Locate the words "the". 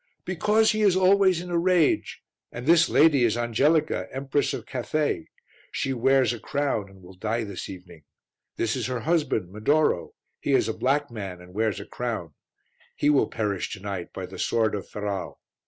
14.25-14.39